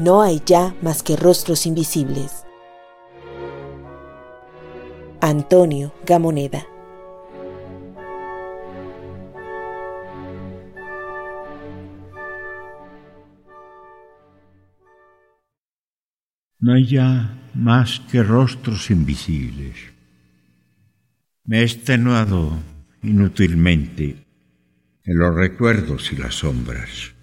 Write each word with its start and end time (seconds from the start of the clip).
No 0.00 0.22
hay 0.22 0.40
ya 0.46 0.74
más 0.80 1.02
que 1.02 1.14
rostros 1.14 1.66
invisibles. 1.66 2.46
Antonio 5.20 5.92
Gamoneda 6.06 6.66
No 16.60 16.72
hay 16.72 16.86
ya 16.86 17.38
más 17.52 18.00
que 18.10 18.22
rostros 18.22 18.90
invisibles. 18.90 19.76
Me 21.44 21.58
he 21.58 21.64
extenuado 21.64 22.58
inútilmente 23.02 24.24
en 25.04 25.18
los 25.18 25.34
recuerdos 25.34 26.10
y 26.10 26.16
las 26.16 26.36
sombras. 26.36 27.19